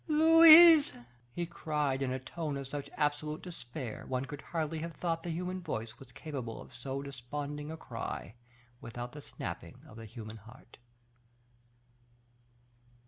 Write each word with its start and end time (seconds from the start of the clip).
"Louise!" 0.07 0.93
he 1.31 1.45
cried, 1.45 2.01
in 2.01 2.11
a 2.11 2.17
tone 2.17 2.57
of 2.57 2.65
such 2.67 2.89
absolute 2.97 3.43
despair, 3.43 4.03
one 4.07 4.25
could 4.25 4.41
hardly 4.41 4.79
have 4.79 4.93
thought 4.95 5.21
the 5.21 5.29
human 5.29 5.61
voice 5.61 5.99
was 5.99 6.11
capable 6.11 6.59
of 6.59 6.73
so 6.73 7.03
desponding 7.03 7.69
a 7.69 7.77
cry, 7.77 8.33
without 8.81 9.11
the 9.11 9.21
snapping 9.21 9.79
of 9.87 9.97
the 9.97 10.05
human 10.07 10.37
heart. 10.37 10.77